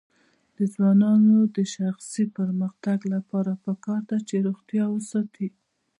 د 0.57 0.59
ځوانانو 0.73 1.35
د 1.55 1.57
شخصي 1.75 2.25
پرمختګ 2.37 2.99
لپاره 3.13 3.51
پکار 3.65 4.01
ده 4.09 4.17
چې 4.27 4.35
روغتیا 4.47 4.85
وساتي. 4.91 5.47